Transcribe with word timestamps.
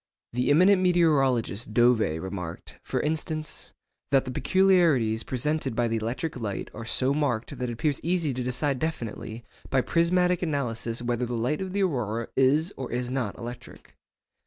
The 0.33 0.49
eminent 0.49 0.81
meteorologist 0.81 1.75
Dové 1.75 2.19
remarked, 2.19 2.79
for 2.81 3.01
instance, 3.01 3.71
that 4.09 4.25
'the 4.25 4.31
peculiarities 4.31 5.21
presented 5.21 5.75
by 5.75 5.87
the 5.87 5.97
electric 5.97 6.39
light 6.39 6.71
are 6.73 6.85
so 6.85 7.13
marked 7.13 7.55
that 7.59 7.69
it 7.69 7.73
appears 7.73 7.99
easy 8.01 8.33
to 8.33 8.41
decide 8.41 8.79
definitely 8.79 9.43
by 9.69 9.81
prismatic 9.81 10.41
analysis 10.41 11.03
whether 11.03 11.27
the 11.27 11.35
light 11.35 11.61
of 11.61 11.71
the 11.71 11.83
aurora 11.83 12.29
is 12.35 12.73
or 12.77 12.91
is 12.91 13.11
not 13.11 13.37
electric. 13.37 13.95